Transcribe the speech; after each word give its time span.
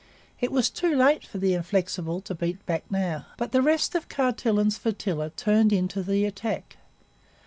It 0.39 0.51
was 0.51 0.71
too 0.71 0.95
late 0.95 1.27
for 1.27 1.37
the 1.37 1.53
Inflexible 1.53 2.21
to 2.21 2.33
beat 2.33 2.65
back 2.65 2.89
now. 2.89 3.27
But 3.37 3.51
the 3.51 3.61
rest 3.61 3.93
of 3.93 4.09
Carleton's 4.09 4.75
flotilla 4.79 5.29
turned 5.29 5.71
in 5.71 5.87
to 5.89 6.01
the 6.01 6.25
attack. 6.25 6.75